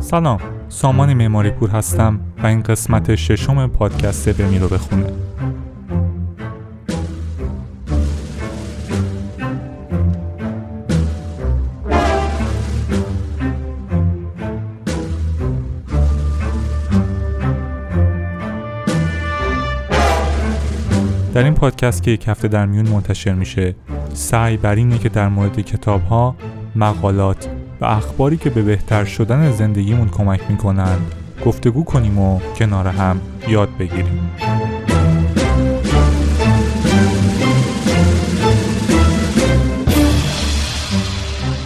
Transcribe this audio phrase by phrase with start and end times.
[0.00, 5.06] سلام سامان معماری پور هستم و این قسمت ششم پادکست بمی رو بخونه
[21.34, 23.74] در این پادکست که یک هفته در میون منتشر میشه
[24.14, 26.36] سعی بر اینه که در مورد کتاب ها،
[26.76, 31.14] مقالات و اخباری که به بهتر شدن زندگیمون کمک می‌کنند.
[31.46, 34.30] گفتگو کنیم و کنار هم یاد بگیریم.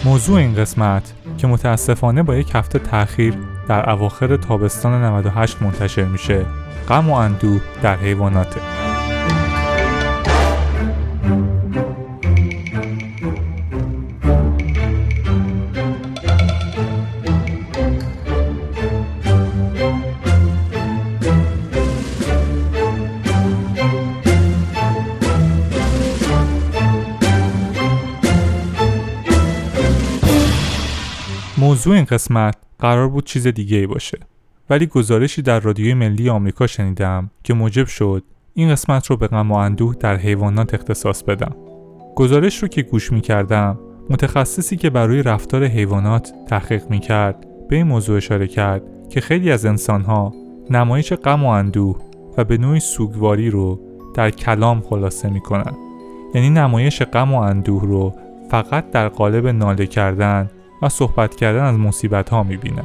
[0.05, 3.33] موضوع این قسمت که متاسفانه با یک هفته تاخیر
[3.67, 6.45] در اواخر تابستان 98 منتشر میشه.
[6.89, 8.84] غم و اندوه در حیواناته.
[31.85, 34.17] موضوع این قسمت قرار بود چیز دیگه ای باشه
[34.69, 39.51] ولی گزارشی در رادیوی ملی آمریکا شنیدم که موجب شد این قسمت رو به غم
[39.51, 41.55] و اندوه در حیوانات اختصاص بدم
[42.15, 47.75] گزارش رو که گوش می کردم متخصصی که برای رفتار حیوانات تحقیق می کرد به
[47.75, 50.33] این موضوع اشاره کرد که خیلی از انسانها
[50.69, 52.01] نمایش غم و اندوه
[52.37, 53.79] و به نوعی سوگواری رو
[54.15, 55.73] در کلام خلاصه می کنن.
[56.33, 58.13] یعنی نمایش غم و اندوه رو
[58.51, 60.49] فقط در قالب ناله کردن
[60.81, 62.83] و صحبت کردن از مصیبت ها می‌بینه.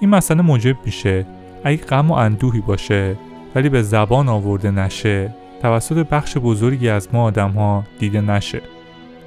[0.00, 1.26] این مسئله موجب میشه.
[1.64, 3.16] اگه غم و اندوهی باشه
[3.54, 8.60] ولی به زبان آورده نشه توسط بخش بزرگی از ما آدم ها دیده نشه.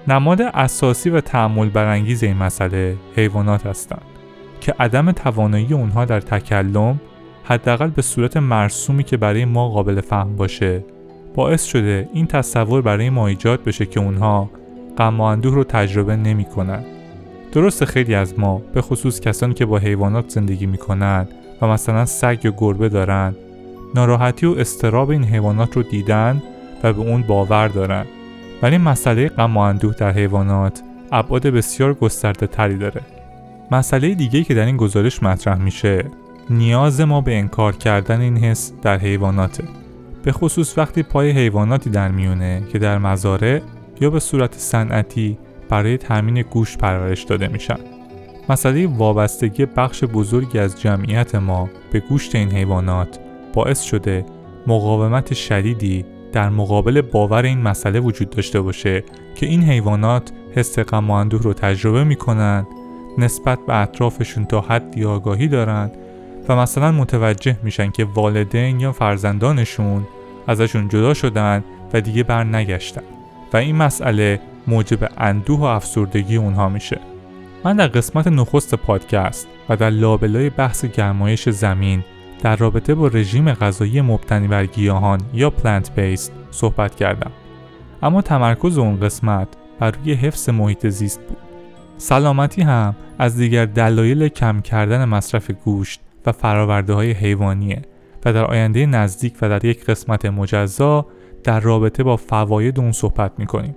[0.08, 4.02] نماد اساسی و تعمل برانگیز این مسئله حیوانات هستند
[4.62, 7.00] که عدم توانایی اونها در تکلم
[7.44, 10.86] حداقل به صورت مرسومی که برای ما قابل فهم باشه
[11.36, 14.50] باعث شده این تصور برای ما ایجاد بشه که اونها
[14.98, 16.86] غم و اندوه رو تجربه نمی‌کنن.
[17.56, 21.30] درست خیلی از ما به خصوص کسانی که با حیوانات زندگی می‌کنند
[21.62, 23.36] و مثلا سگ یا گربه دارند
[23.96, 26.44] ناراحتی و استراب این حیوانات رو دیدن
[26.84, 28.08] و به اون باور دارند
[28.62, 33.02] ولی مسئله غم و اندوه در حیوانات ابعاد بسیار گسترده تری داره.
[33.72, 36.06] مسئله دیگه که در این گزارش مطرح میشه
[36.50, 39.64] نیاز ما به انکار کردن این حس در حیواناته.
[40.24, 43.62] به خصوص وقتی پای حیواناتی در میونه که در مزارع
[44.02, 45.38] یا به صورت صنعتی
[45.70, 47.78] برای تامین گوشت پرورش داده میشن.
[48.50, 53.20] مسئله وابستگی بخش بزرگی از جمعیت ما به گوشت این حیوانات
[53.54, 54.26] باعث شده
[54.68, 59.04] مقاومت شدیدی در مقابل باور این مسئله وجود داشته باشه
[59.36, 62.68] که این حیوانات حس غم و رو تجربه می‌کنند
[63.18, 65.92] نسبت به اطرافشون تا حدی آگاهی دارند
[66.50, 70.08] و مثلا متوجه میشن که والدین یا فرزندانشون
[70.48, 73.02] ازشون جدا شدن و دیگه بر نگشتن
[73.54, 77.00] و این مسئله موجب اندوه و افسردگی اونها میشه.
[77.64, 82.04] من در قسمت نخست پادکست و در لابلای بحث گرمایش زمین
[82.42, 87.32] در رابطه با رژیم غذایی مبتنی بر گیاهان یا پلنت بیست صحبت کردم.
[88.04, 89.48] اما تمرکز اون قسمت
[89.80, 91.38] بر روی حفظ محیط زیست بود.
[91.98, 97.82] سلامتی هم از دیگر دلایل کم کردن مصرف گوشت و فراورده های حیوانیه
[98.26, 101.06] و در آینده نزدیک و در یک قسمت مجزا
[101.44, 103.76] در رابطه با فواید اون صحبت می‌کنیم.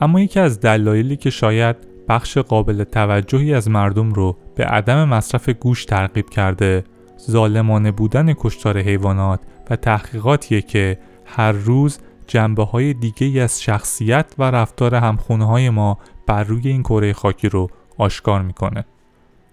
[0.00, 1.76] اما یکی از دلایلی که شاید
[2.08, 6.84] بخش قابل توجهی از مردم رو به عدم مصرف گوش ترغیب کرده
[7.30, 14.42] ظالمانه بودن کشتار حیوانات و تحقیقاتیه که هر روز جنبه های دیگه از شخصیت و
[14.42, 18.84] رفتار همخونه های ما بر روی این کره خاکی رو آشکار می‌کنه.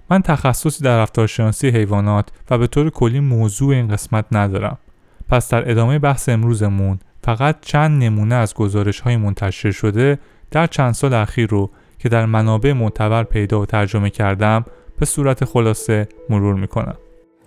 [0.09, 4.77] من تخصصی در رفتارشناسی حیوانات و به طور کلی موضوع این قسمت ندارم.
[5.29, 10.19] پس در ادامه بحث امروزمون فقط چند نمونه از گزارش های منتشر شده
[10.51, 11.69] در چند سال اخیر رو
[12.00, 14.66] که در منابع معتبر پیدا و ترجمه کردم
[15.00, 16.95] به صورت خلاصه مرور می‌کنم.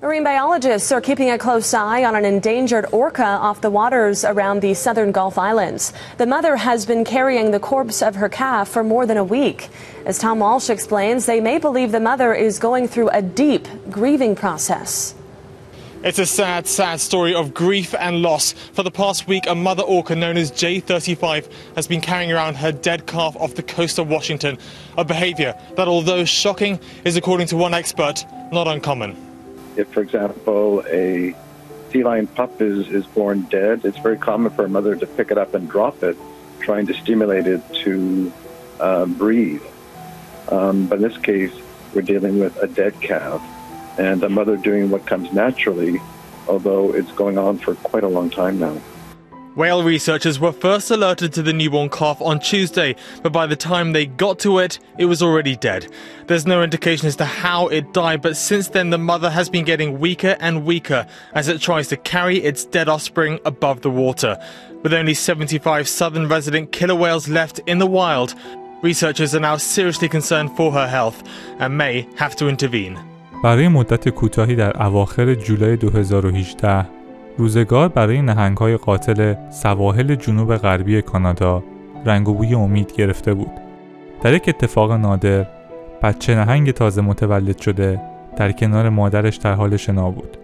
[0.00, 4.60] Marine biologists are keeping a close eye on an endangered orca off the waters around
[4.60, 5.92] the southern Gulf Islands.
[6.18, 9.70] The mother has been carrying the corpse of her calf for more than a week.
[10.06, 14.36] As Tom Walsh explains, they may believe the mother is going through a deep grieving
[14.36, 15.14] process.
[16.04, 18.52] It's a sad, sad story of grief and loss.
[18.52, 22.70] For the past week, a mother orca known as J35 has been carrying around her
[22.70, 24.58] dead calf off the coast of Washington,
[24.96, 29.16] a behavior that, although shocking, is, according to one expert, not uncommon.
[29.76, 31.34] If, for example, a
[31.90, 35.36] feline pup is, is born dead, it's very common for a mother to pick it
[35.36, 36.16] up and drop it,
[36.60, 38.32] trying to stimulate it to
[38.78, 39.64] uh, breathe.
[40.48, 41.52] Um, but in this case,
[41.92, 43.42] we're dealing with a dead calf
[43.98, 46.00] and a mother doing what comes naturally,
[46.46, 48.80] although it's going on for quite a long time now.
[49.58, 53.92] Whale researchers were first alerted to the newborn calf on Tuesday, but by the time
[53.92, 55.90] they got to it, it was already dead.
[56.28, 59.64] There's no indication as to how it died, but since then the mother has been
[59.64, 64.38] getting weaker and weaker as it tries to carry its dead offspring above the water.
[64.84, 68.36] With only 75 southern resident killer whales left in the wild,
[68.80, 71.20] researchers are now seriously concerned for her health
[71.58, 72.96] and may have to intervene.
[73.42, 76.86] برای مدت کوتاهی در اواخر جولای 2018
[77.38, 81.62] روزگار برای نهنگهای قاتل سواحل جنوب غربی کانادا
[82.06, 83.50] رنگ و بوی امید گرفته بود.
[84.22, 85.46] در یک اتفاق نادر
[86.02, 88.00] بچه نهنگ تازه متولد شده
[88.36, 90.36] در کنار مادرش در حال شنا بود.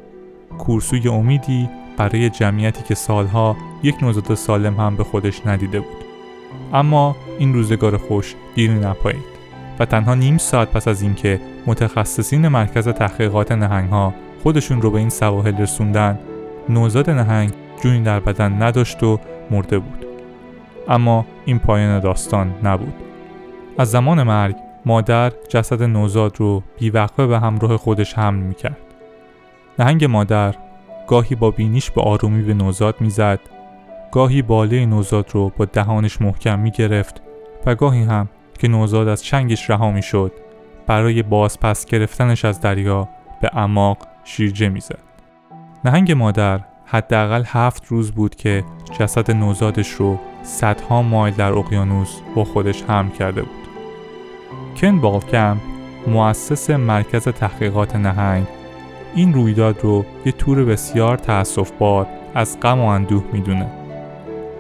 [0.59, 6.05] کورسوی امیدی برای جمعیتی که سالها یک نوزاد سالم هم به خودش ندیده بود.
[6.73, 9.34] اما این روزگار خوش دیری نپایید
[9.79, 15.09] و تنها نیم ساعت پس از اینکه متخصصین مرکز تحقیقات نهنگها خودشون رو به این
[15.09, 16.19] سواحل رسوندن
[16.69, 20.07] نوزاد نهنگ جونی در بدن نداشت و مرده بود.
[20.89, 22.95] اما این پایان داستان نبود.
[23.79, 24.57] از زمان مرگ
[24.87, 28.77] مادر جسد نوزاد رو بیوقفه به همراه خودش حمل می‌کرد.
[29.79, 30.55] نهنگ مادر
[31.07, 33.41] گاهی با بینیش به آرومی به نوزاد می‌زد
[34.13, 37.23] گاهی باله نوزاد رو با دهانش محکم می‌گرفت
[37.67, 38.29] و گاهی هم
[38.59, 40.33] که نوزاد از چنگش رها می‌شد
[40.87, 43.09] برای بازپس گرفتنش از دریا
[43.41, 44.99] به اماق شیرجه می‌زد
[45.85, 48.65] نهنگ مادر حداقل هفت روز بود که
[48.99, 53.69] جسد نوزادش رو صدها مایل در اقیانوس با خودش حمل کرده بود.
[54.77, 55.57] کن بالکم
[56.07, 58.47] مؤسس مرکز تحقیقات نهنگ
[59.15, 61.17] این رویداد رو یه تور بسیار
[61.79, 63.67] بار از غم و اندوه می‌دونه.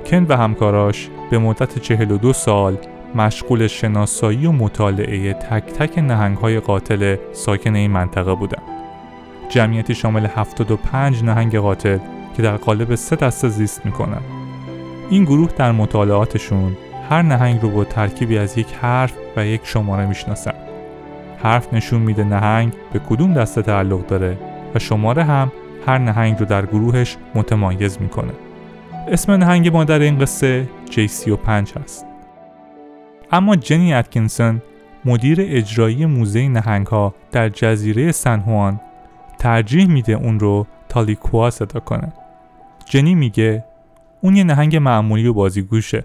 [0.06, 2.76] کن و همکاراش به مدت 42 سال
[3.14, 8.62] مشغول شناسایی و مطالعه تک تک نهنگ های قاتل ساکن این منطقه بودن.
[9.48, 11.98] جمعیتی شامل 75 نهنگ قاتل
[12.36, 14.20] که در قالب سه دسته زیست می‌کنن.
[15.10, 16.76] این گروه در مطالعاتشون
[17.10, 20.54] هر نهنگ رو با ترکیبی از یک حرف و یک شماره می‌شناسن.
[21.42, 24.38] حرف نشون میده نهنگ به کدوم دسته تعلق داره
[24.74, 25.52] و شماره هم
[25.86, 28.32] هر نهنگ رو در گروهش متمایز می‌کنه.
[29.08, 32.13] اسم نهنگ مادر این قصه J35 هست.
[33.32, 34.62] اما جنی اتکینسون
[35.04, 38.80] مدیر اجرایی موزه نهنگ ها در جزیره سن
[39.38, 42.12] ترجیح میده اون رو تالیکوا صدا کنه.
[42.88, 43.64] جنی میگه
[44.20, 46.04] اون یه نهنگ معمولی و بازیگوشه.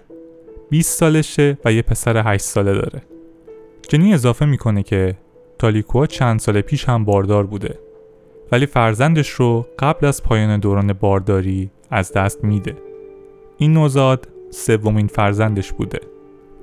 [0.70, 3.02] 20 سالشه و یه پسر 8 ساله داره.
[3.88, 5.16] جنی اضافه می‌کنه که
[5.58, 7.78] تالیکوا چند سال پیش هم باردار بوده
[8.52, 12.76] ولی فرزندش رو قبل از پایان دوران بارداری از دست میده.
[13.58, 16.09] این نوزاد سومین فرزندش بوده.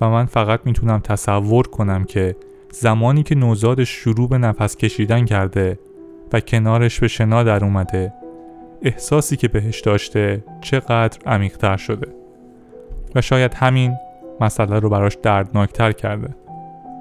[0.02, 2.36] و من فقط می‌تونم تصور کنم که
[2.72, 5.80] زمانی که نوزادش شروع به نفس کشیدن کرده
[6.34, 8.14] و کنارش به شنا در اومده
[8.82, 12.08] احساسی که بهش داشته چقدر عمیقتر شده.
[13.16, 13.96] و شاید همین
[14.42, 16.36] مسئله رو براش دردناکتر کرده.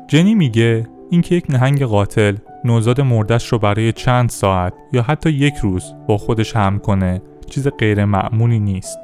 [0.08, 5.54] جنی میگه اینکه یک نهنگ قاتل نوزاد مردش رو برای چند ساعت یا حتی یک
[5.62, 8.98] روز با خودش هم کنه چیز غیر معمولی نیست.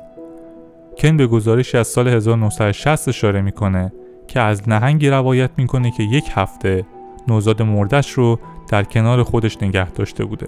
[0.99, 3.93] کن به گزارشی از سال 1960 اشاره می‌کنه
[4.27, 6.85] که از نهنگی روایت می‌کنه که یک هفته
[7.29, 10.47] نوزاد مردش رو در کنار خودش نگه داشته بوده.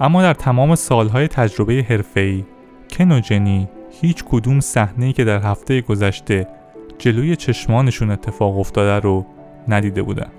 [0.00, 2.44] اما در تمام سالهای تجربه حرفه‌ای
[2.90, 3.68] کن و جنی
[4.00, 6.48] هیچ کدوم صحنه‌ای که در هفته گذشته
[6.98, 9.26] جلوی چشمانشون اتفاق افتاده رو
[9.68, 10.30] ندیده بودن.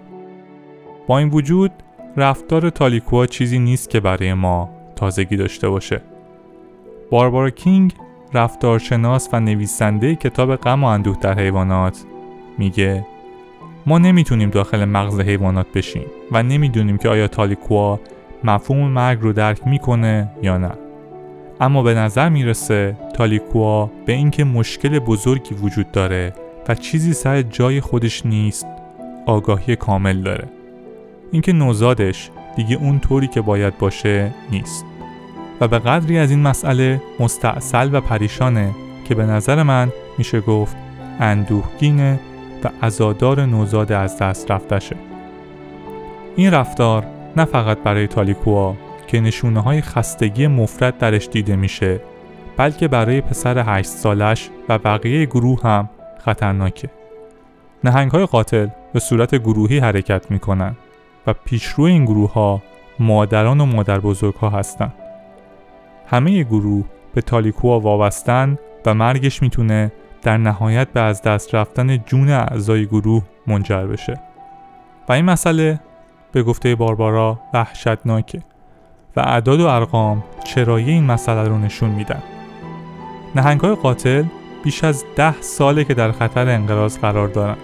[1.08, 1.72] با این وجود
[2.18, 6.02] رفتار تالیکوا چیزی نیست که برای ما تازگی داشته باشه.
[7.10, 7.94] باربارا کینگ
[8.34, 12.06] رفتارشناس و نویسنده کتاب غم و اندوه در حیوانات.
[12.58, 13.06] میگه
[13.86, 18.00] ما نمی‌تونیم داخل مغز حیوانات بشیم و نمی‌دونیم که آیا تالیکوا
[18.44, 20.72] مفهوم مرگ رو درک می‌کنه یا نه.
[21.62, 26.34] اما به نظر می‌رسه تالیکوا به اینکه مشکل بزرگی وجود داره
[26.68, 28.66] و چیزی سر جای خودش نیست
[29.26, 30.48] آگاهی کامل داره.
[31.32, 34.86] اینکه نوزادش دیگه اون طوری که باید باشه نیست.
[35.62, 38.76] و به قدری از این مسئله مستعصل و پریشانه
[39.06, 40.76] که به نظر من میشه گفت
[41.20, 42.20] اندوهگینه
[42.64, 44.96] و ازادار نوزاد از دست رفتشه
[46.36, 47.06] این رفتار
[47.38, 48.76] نه فقط برای تالیکوا
[49.08, 52.00] که نشونه های خستگی مفرد درش دیده میشه
[52.58, 55.90] بلکه برای پسر هشت سالش و بقیه گروه هم
[56.26, 56.90] خطرناکه.
[57.84, 60.76] نهنگ های قاتل به صورت گروهی حرکت می‌کنن
[61.28, 62.62] و پیشرو این گروه ها
[63.00, 64.94] مادران و مادر بزرگ ها هستن.
[66.12, 69.92] همه گروه به تالیکوا وابستن و مرگش می‌تونه
[70.22, 74.20] در نهایت به از دست رفتن جون اعضای گروه منجر بشه.
[75.10, 75.80] و این مسئله
[76.32, 78.42] به گفته باربارا وحشتناکه
[79.16, 82.24] و اعداد و ارقام چرایی این مسئله رو نشون میدن.
[83.36, 84.24] نهنگ های قاتل
[84.64, 87.58] بیش از ده ساله که در خطر انقراض قرار دارن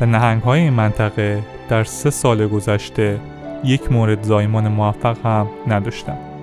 [0.00, 3.20] و نهنگ های این منطقه در سه سال گذشته
[3.64, 6.33] یک مورد زایمان موفق هم نداشتن.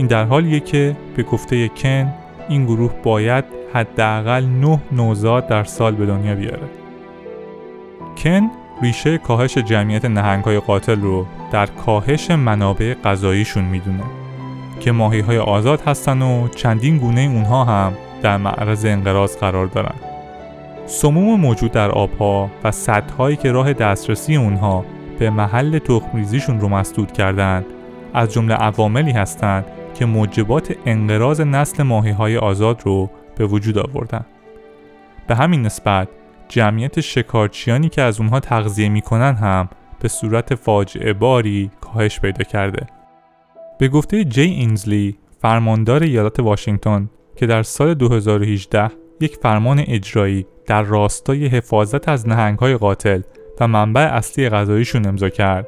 [0.00, 2.12] این در حالیه که به گفته کن
[2.48, 6.68] این گروه باید حداقل نه نوزاد در سال به دنیا بیاره.
[8.16, 8.50] کن
[8.82, 14.02] ریشه کاهش جمعیت نهنگ های قاتل رو در کاهش منابع غذاییشون می‌دونه
[14.80, 17.92] که ماهی های آزاد هستن و چندین گونه اونها هم
[18.22, 19.94] در معرض انقراض قرار دارن.
[20.86, 24.84] سموم موجود در آبها و سدهایی که راه دسترسی اونها
[25.18, 27.66] به محل تخمریزیشون رو مسدود کردند
[28.14, 29.64] از جمله عواملی هستند
[30.00, 34.24] که موجبات انقراض نسل ماهی های آزاد رو به وجود آوردن.
[35.26, 36.08] به همین نسبت
[36.48, 39.68] جمعیت شکارچیانی که از اونها تغذیه می‌کنن هم
[40.00, 42.86] به صورت فاجعه باری کاهش پیدا کرده.
[43.78, 48.90] به گفته جی اینزلی فرماندار ایالت واشنگتن که در سال 2018
[49.20, 53.20] یک فرمان اجرایی در راستای حفاظت از نهنگهای قاتل
[53.60, 55.66] و منبع اصلی غذاییشون امضا کرد.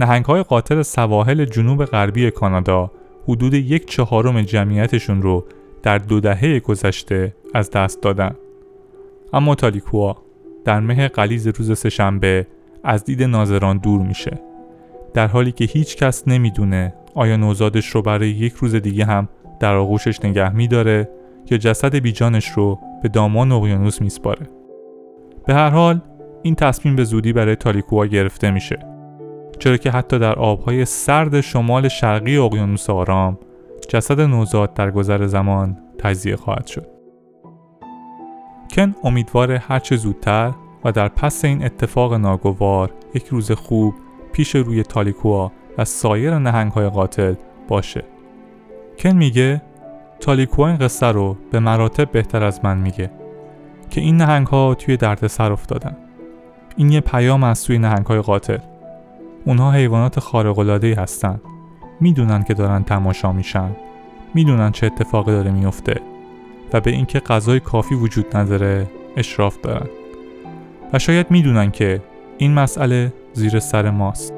[0.00, 2.90] نهنگهای قاتل سواحل جنوب غربی کانادا
[3.28, 5.44] حدود یک چهارم جمعیتشون رو
[5.82, 8.34] در دو دهه گذشته از دست دادن.
[9.32, 10.16] اما تالیکوا
[10.64, 12.46] در مه قلیز روز سهشنبه
[12.84, 14.40] از دید ناظران دور میشه.
[15.14, 19.28] در حالی که هیچ کس نمی‌دونه آیا نوزادش رو برای یک روز دیگه هم
[19.60, 21.08] در آغوشش نگه میداره
[21.50, 24.46] یا جسد بیجانش رو به دامان اقیانوس میسپاره.
[25.46, 26.00] به هر حال
[26.42, 28.97] این تصمیم به زودی برای تالیکوها گرفته میشه.
[29.58, 33.38] چرا که حتی در آبهای سرد شمال شرقی اقیانوس آرام
[33.88, 36.86] جسد نوزاد در گذر زمان تجزیه خواهد شد.
[38.76, 40.52] کن امیدوار هرچه زودتر
[40.84, 43.94] و در پس این اتفاق ناگوار یک روز خوب
[44.32, 47.34] پیش روی تالیکوا و سایر نهنگ های قاتل
[47.68, 48.04] باشه.
[48.98, 49.62] کن میگه
[50.20, 53.10] تالیکوا این قصه رو به مراتب بهتر از من میگه
[53.90, 55.96] که این نهنگ ها توی دردسر افتادن.
[56.76, 58.58] این یه پیام از سوی نهنگ های قاتل.
[59.44, 61.40] اونها حیوانات خارق‌العاده‌ای هستن
[62.00, 63.70] می‌دونن که دارن تماشا میشن.
[64.34, 66.00] می‌دونن چه اتفاقی داره میفته
[66.72, 69.86] و به اینکه غذای کافی وجود نداره اشراف دارن.
[70.92, 72.02] و شاید می‌دونن که
[72.38, 74.37] این مسئله زیر سر ماست.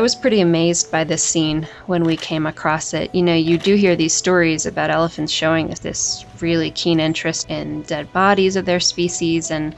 [0.00, 3.14] I was pretty amazed by this scene when we came across it.
[3.14, 7.82] You know, you do hear these stories about elephants showing this really keen interest in
[7.82, 9.74] dead bodies of their species, and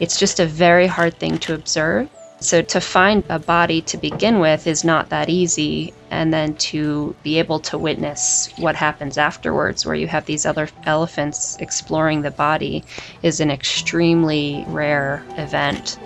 [0.00, 2.10] it's just a very hard thing to observe.
[2.40, 5.94] So, to find a body to begin with is not that easy.
[6.10, 10.68] And then to be able to witness what happens afterwards, where you have these other
[10.84, 12.82] elephants exploring the body,
[13.22, 15.96] is an extremely rare event.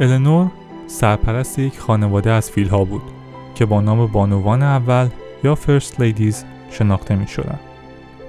[0.00, 0.50] Eleanor,
[0.88, 3.02] سرپرست یک خانواده از فیلها بود
[3.54, 5.08] که با نام بانوان اول
[5.44, 7.58] یا First Ladies شناخته می شدن.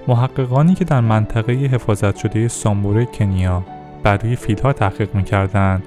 [0.07, 3.63] محققانی که در منطقه حفاظت شده سامبوره کنیا
[4.03, 5.83] بر روی فیلها تحقیق می کردن،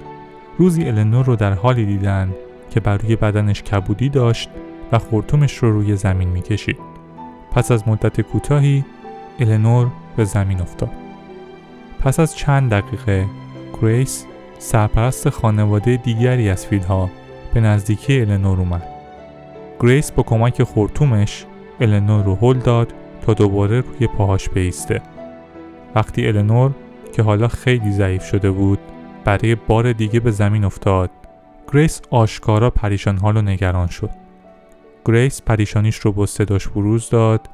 [0.59, 2.35] روزی النور رو در حالی دیدن
[2.71, 4.51] که بر روی بدنش کبودی داشت
[4.93, 6.79] و خورتومش رو روی زمین می کشید.
[7.53, 8.85] پس از مدت کوتاهی
[9.41, 9.87] النور
[10.17, 10.91] به زمین افتاد.
[12.01, 13.27] پس از چند دقیقه
[13.83, 14.27] گریس
[14.63, 17.11] سرپرست خانواده دیگری از فیلها
[17.55, 18.89] به نزدیکی النور اومد.
[19.81, 21.45] گریس با کمک خورتومش
[21.81, 22.95] النور رو هل داد
[23.27, 25.03] تا دوباره روی پاهاش بیسته.
[25.95, 26.71] وقتی النور
[27.13, 28.79] که حالا خیلی ضعیف شده بود
[29.25, 31.11] برای بار دیگه به زمین افتاد
[31.73, 34.11] گریس آشکارا پریشان حال و نگران شد.
[35.05, 37.49] گریس پریشانیش رو با صداش بروز داد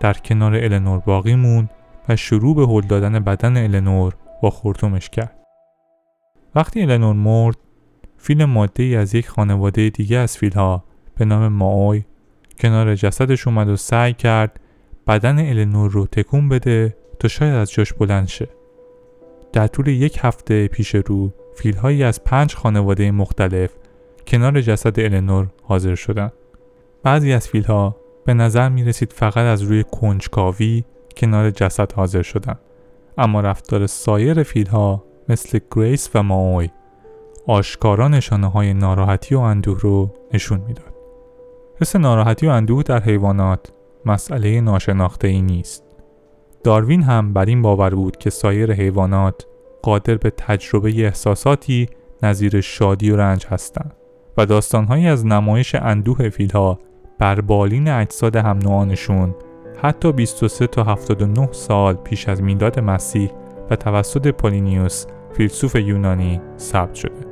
[0.00, 1.70] در کنار النور باقی موند
[2.08, 5.43] و شروع به هل دادن بدن النور با خورتومش کرد.
[6.54, 7.56] وقتی النور مرد
[8.18, 10.84] فیل ماده ای از یک خانواده دیگه از فیلها
[11.16, 12.04] به نام ماوی
[12.60, 14.60] کنار جسدش اومد و سعی کرد
[15.06, 18.48] بدن النور رو تکون بده تا شاید از جاش بلند شه.
[19.52, 23.70] در طول یک هفته پیش رو فیلهایی از پنج خانواده مختلف
[24.26, 26.30] کنار جسد النور حاضر شدن.
[27.02, 30.84] بعضی از فیلها به نظر می رسید فقط از روی کنجکاوی
[31.16, 32.58] کنار جسد حاضر شدن.
[33.18, 36.70] اما رفتار سایر فیلها مثل گریس و ماوی
[37.46, 40.94] آشکارا نشانه های ناراحتی و اندوه رو نشون می‌داد.
[41.80, 43.72] حس ناراحتی و اندوه در حیوانات
[44.06, 45.84] مسئله ناشناخته ای نیست.
[46.64, 49.46] داروین هم بر این باور بود که سایر حیوانات
[49.82, 51.88] قادر به تجربه احساساتی
[52.22, 53.92] نظیر شادی و رنج هستند
[54.36, 56.78] و داستانهایی از نمایش اندوه فیلها
[57.18, 59.34] بر بالین اجساد هم نوعانشون
[59.82, 63.30] حتی 23 تا 79 سال پیش از میلاد مسیح
[63.70, 67.26] و توسط پولینیوس فیلسوف یونانی ثبت شده.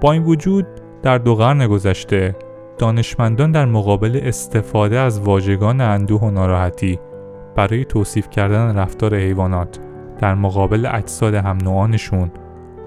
[0.00, 0.66] با این وجود
[1.02, 2.36] در دو قرن گذشته
[2.78, 6.98] دانشمندان در مقابل استفاده از واژگان اندوه و ناراحتی
[7.56, 9.78] برای توصیف کردن رفتار حیوانات
[10.18, 12.30] در مقابل اجساد هم نوعانشون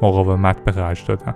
[0.01, 1.35] مقاومت به خرج دادن.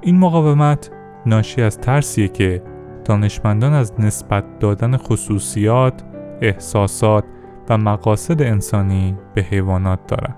[0.00, 0.90] این مقاومت
[1.26, 2.62] ناشی از ترسیه که
[3.04, 6.04] دانشمندان از نسبت دادن خصوصیات،
[6.40, 7.24] احساسات
[7.68, 10.34] و مقاصد انسانی به حیوانات دارن.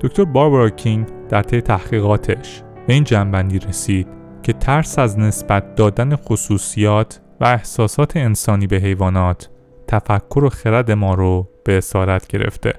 [0.00, 4.08] دکتر باربارا کینگ در طی تحقیقاتش به این جنبندی رسید
[4.42, 9.50] که ترس از نسبت دادن خصوصیات و احساسات انسانی به حیوانات
[9.88, 12.74] تفکر و خرد ما رو به اسارت گرفته.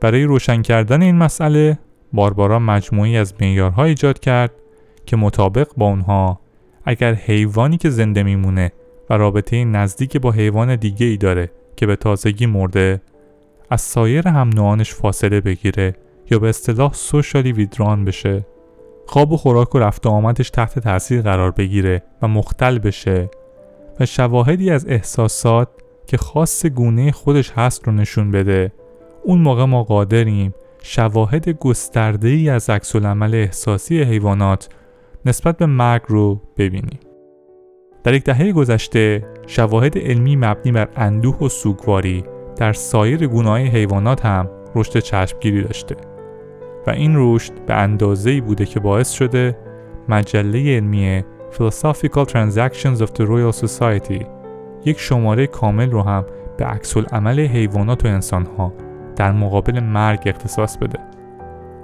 [0.00, 1.78] برای روشن کردن این مسئله
[2.12, 4.52] باربارا مجموعی از معیارها ایجاد کرد
[5.06, 6.40] که مطابق با اونها
[6.84, 8.72] اگر حیوانی که زنده میمونه
[9.10, 13.00] و رابطه نزدیک با حیوان دیگه ای داره که به تازگی مرده
[13.70, 15.94] از سایر هم فاصله بگیره
[16.32, 18.46] یا به اصطلاح سوشالی ویدران بشه.
[19.06, 23.30] خواب و خوراک و رفت آمدش تحت تاثیر قرار بگیره و مختل بشه.
[24.00, 25.68] و شواهدی از احساسات
[26.06, 28.72] که خاص گونه خودش هست رو نشون بده.
[29.24, 34.68] اون موقع ما قادریم شواهد گسترده ای از عکس احساسی حیوانات
[35.26, 37.00] نسبت به مرگ رو ببینیم.
[38.04, 42.24] در یک دهه گذشته شواهد علمی مبنی بر اندوه و سوگواری
[42.56, 46.11] در سایر گونه‌های حیوانات هم رشد چشمگیری داشته.
[46.86, 49.56] و این رشد به اندازه‌ای بوده که باعث شده
[50.08, 54.24] مجله علمی Philosophical Transactions of the Royal Society
[54.84, 56.24] یک شماره کامل رو هم
[56.58, 58.72] به عکس عمل حیوانات و انسانها
[59.16, 60.98] در مقابل مرگ اختصاص بده.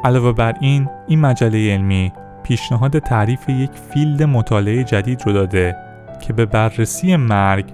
[0.05, 5.77] علاوه بر این، این مجله علمی پیشنهاد تعریف یک فیلد مطالعه جدید رو داده
[6.21, 7.65] که به بررسی مرگ،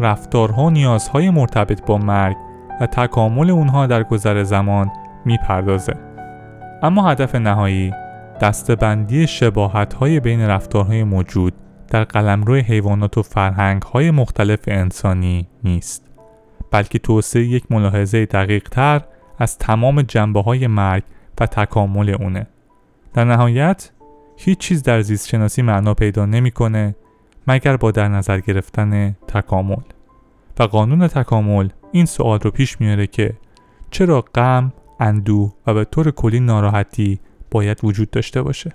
[0.00, 2.36] رفتارها و نیازهای مرتبط با مرگ
[2.80, 4.90] و تکامل اونها در گذر زمان
[5.24, 6.11] می‌پردازه.
[6.82, 7.92] اما هدف نهایی
[8.40, 11.52] دستبندی شباهت های بین رفتارهای موجود
[11.88, 16.10] در قلمرو حیوانات و فرهنگ های مختلف انسانی نیست
[16.70, 19.02] بلکه توسعه یک ملاحظه دقیق تر
[19.38, 21.02] از تمام جنبه های مرگ
[21.40, 22.46] و تکامل اونه.
[23.14, 23.90] در نهایت
[24.36, 26.94] هیچ چیز در زیست شناسی معنا پیدا نمی‌کنه
[27.46, 29.82] مگر با در نظر گرفتن تکامل.
[30.58, 33.34] و قانون تکامل این سوال رو پیش میاره که
[33.90, 38.72] چرا غم، اندوه و به طور کلی ناراحتی باید وجود داشته باشه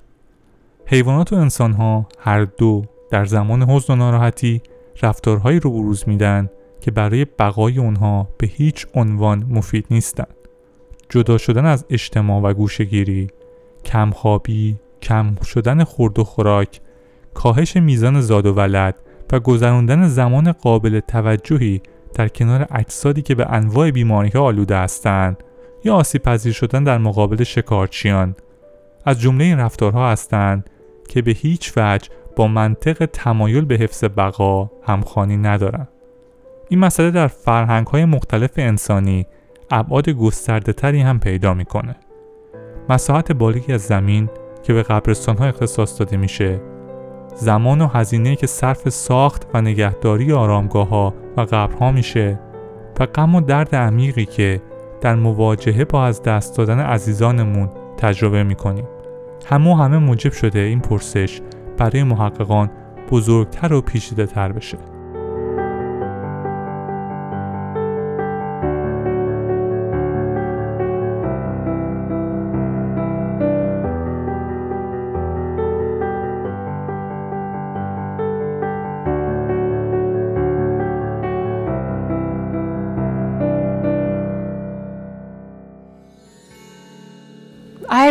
[0.86, 4.62] حیوانات و انسان ها هر دو در زمان حزن و ناراحتی
[5.02, 6.50] رفتارهایی رو بروز میدن
[6.82, 10.36] که برای بقای اونها به هیچ عنوان مفید نیستند.
[11.10, 13.28] جدا شدن از اجتماع و گوشگیری،
[13.86, 16.82] کمخوابی، کم شدن خورد و خوراک،
[17.34, 18.96] کاهش میزان زاد و ولد
[19.32, 21.82] و گذراندن زمان قابل توجهی
[22.14, 25.44] در کنار اجسادی که به انواع بیماری آلوده هستند
[25.88, 28.36] یا آسیب پذیر شدن در مقابل شکارچیان
[29.06, 30.70] از جمله این رفتارها هستند
[31.10, 35.88] که به هیچ وجه با منطق تمایل به حفظ بقا همخوانی ندارند.
[36.70, 39.26] این مسئله در فرهنگ های مختلف انسانی
[39.72, 41.96] ابعاد گسترده تری هم پیدا می‌کنه.
[42.90, 44.30] مساحت بالایی از زمین
[44.64, 46.62] که به قبرستان ها اختصاص داده میشه
[47.36, 52.40] زمان و هزینه که صرف ساخت و نگهداری آرامگاه ها و قبرها میشه
[53.00, 54.62] و غم و درد عمیقی که
[55.02, 58.86] در مواجهه با از دست دادن عزیزانمون تجربه می‌کنیم.
[59.46, 61.42] همه همه موجب شده این پرسش
[61.78, 62.70] برای محققان
[63.12, 64.78] بزرگتر و پیچیده تر بشه.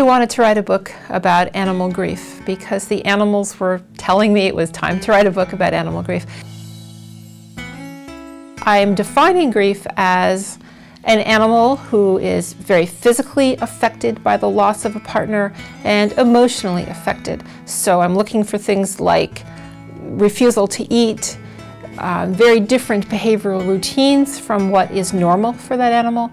[0.06, 4.54] Wanted to write a book about animal grief because the animals were telling me it
[4.54, 6.24] was time to write a book about animal grief.
[8.62, 10.60] I am defining grief as
[11.02, 16.84] an animal who is very physically affected by the loss of a partner and emotionally
[16.84, 17.42] affected.
[17.64, 19.42] So I'm looking for things like
[20.02, 21.36] refusal to eat,
[21.98, 26.30] uh, very different behavioral routines from what is normal for that animal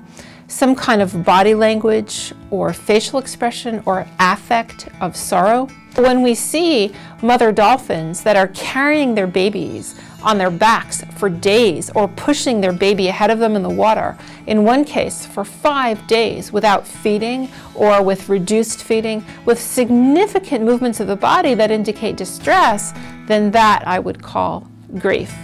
[0.49, 5.69] some kind of body language or facial expression or affect of sorrow.
[5.97, 11.91] When we see mother dolphins that are carrying their babies on their backs for days
[11.91, 16.07] or pushing their baby ahead of them in the water, in one case for five
[16.07, 22.17] days without feeding or with reduced feeding, with significant movements of the body that indicate
[22.17, 22.93] distress,
[23.27, 24.67] then that I would call
[24.99, 25.35] grief.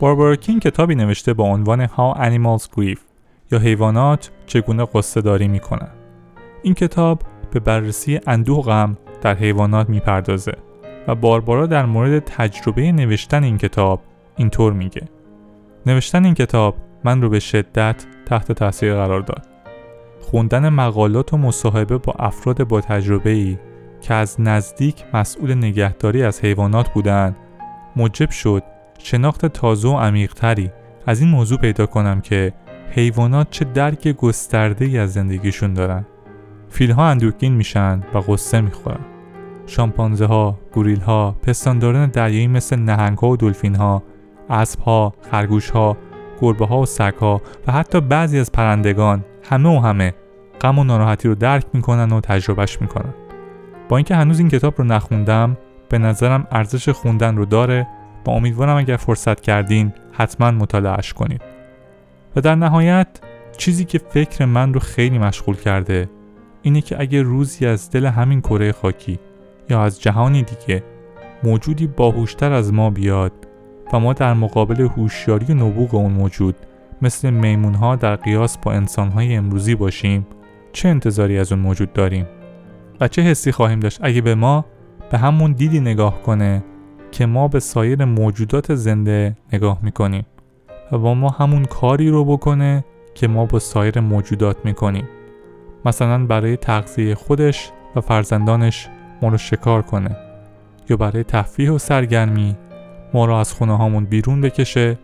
[0.00, 3.03] باربارا کینگ کتابی نوشته با عنوان How Animals Grieve
[3.51, 5.91] یا حیوانات چگونه قصه داری می‌کنن.
[6.63, 10.53] این کتاب به بررسی اندوه و غم در حیوانات می‌پردازه
[11.07, 14.01] و باربارا در مورد تجربه نوشتن این کتاب
[14.37, 15.01] اینطور میگه.
[15.85, 19.47] نوشتن این کتاب من رو به شدت تحت تاثیر قرار داد.
[20.21, 23.57] خوندن مقالات و مصاحبه با افراد با تجربه ای
[24.01, 27.35] که از نزدیک مسئول نگهداری از حیوانات بودند
[27.95, 28.63] موجب شد
[28.99, 30.71] شناخت تازه و عمیقتری
[31.07, 32.53] از این موضوع پیدا کنم که
[32.91, 36.05] حیوانات چه درک گسترده ای از زندگیشون دارن
[36.69, 38.99] فیلها اندوهگین میشن و قصه می‌خورن
[39.65, 44.03] شامپانزه ها، گوریل ها، پستانداران دریایی مثل نهنگ ها و دلفین ها،
[44.49, 45.97] اسب ها، خرگوش ها،
[46.41, 50.13] گربه ها و سگ ها و حتی بعضی از پرندگان همه و همه
[50.61, 53.13] غم و ناراحتی رو درک می‌کنن و تجربهش می‌کنن.
[53.89, 55.57] با اینکه هنوز این کتاب رو نخوندم
[55.89, 57.87] به نظرم ارزش خوندن رو داره
[58.25, 61.54] و امیدوارم اگر فرصت کردین حتما مطالعهش کنید.
[62.35, 63.07] و در نهایت
[63.57, 66.09] چیزی که فکر من رو خیلی مشغول کرده
[66.61, 69.19] اینه که اگه روزی از دل همین کره خاکی
[69.69, 70.83] یا از جهانی دیگه
[71.43, 73.31] موجودی باهوشتر از ما بیاد
[73.93, 76.55] و ما در مقابل هوشیاری و نبوغ اون موجود
[77.01, 80.27] مثل میمونها در قیاس با انسانهای امروزی باشیم
[80.73, 82.25] چه انتظاری از اون موجود داریم؟
[82.99, 84.65] و چه حسی خواهیم داشت اگه به ما
[85.11, 86.63] به همون دیدی نگاه کنه
[87.11, 90.25] که ما به سایر موجودات زنده نگاه می‌کنیم؟
[90.91, 95.07] و ما همون کاری رو بکنه که ما با سایر موجودات می‌کنیم.
[95.85, 98.87] مثلا برای تغذیه خودش و فرزندانش
[99.21, 100.17] ما رو شکار کنه.
[100.89, 102.55] یا برای تفریح و سرگرمی
[103.13, 104.97] ما رو از خونه هامون بیرون بکشه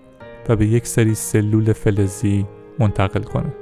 [0.49, 2.45] و به یک سری سلول فلزی
[2.79, 3.53] منتقل کنه.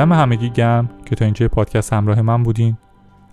[0.00, 2.76] دم همگی گرم که تا اینجا پادکست همراه من بودین.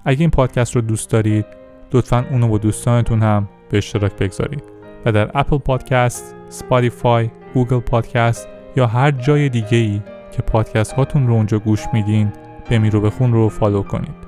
[0.06, 1.45] اگه این پادکست رو دوست دارید
[1.93, 4.63] لطفا اونو با دوستانتون هم به اشتراک بگذارید
[5.06, 10.01] و در Apple Podcast، Spotify، Google Podcast یا هر جای دیگه ای
[10.32, 12.34] که پادکست هاتون رو اونجا گوش میدین
[12.69, 14.27] به میرو بخون رو follow کنید.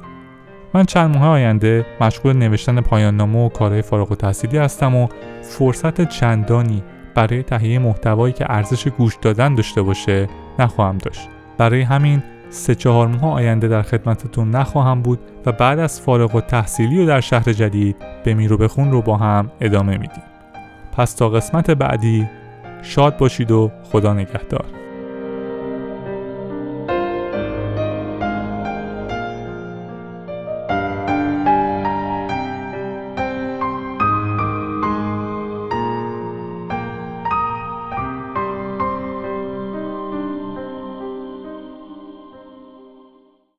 [0.73, 5.07] من چند ماه آینده مشغول نوشتن پایان نامه و کارهای فارغ التحصیلی هستم و
[5.41, 6.83] فرصت چندانی
[7.15, 10.27] برای تهیه محتوایی که ارزش گوش دادن داشته باشه
[10.59, 11.29] نخواهم داشت.
[11.59, 16.41] برای همین سه چهار ماه آینده در خدمتتون نخواهم بود و بعد از فارغ و
[16.41, 20.23] تحصیلی و در شهر جدید به میرو بخون رو با هم ادامه میدیم.
[20.97, 22.27] پس تا قسمت بعدی
[22.81, 24.65] شاد باشید و خدا نگهدار.